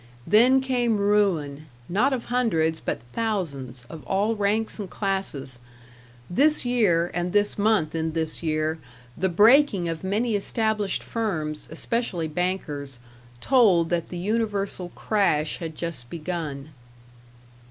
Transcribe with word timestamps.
Then 0.25 0.61
came 0.61 0.97
ruin, 0.97 1.67
not 1.87 2.11
of 2.11 2.25
hundreds, 2.25 2.79
but 2.79 3.01
thousands, 3.13 3.85
of 3.87 4.03
all 4.07 4.35
ranks 4.35 4.79
and 4.79 4.89
classes. 4.89 5.59
This 6.27 6.65
year, 6.65 7.11
and 7.13 7.33
this 7.33 7.55
month 7.59 7.93
in 7.93 8.13
this 8.13 8.41
year, 8.41 8.79
the 9.15 9.29
breaking 9.29 9.87
of 9.87 10.03
many 10.03 10.35
established 10.35 11.03
firms, 11.03 11.67
especially 11.69 12.27
bankers, 12.27 12.97
told 13.41 13.91
that 13.91 14.09
the 14.09 14.17
universal 14.17 14.89
crash 14.95 15.57
had 15.57 15.75
just 15.75 16.09
begun. 16.09 16.69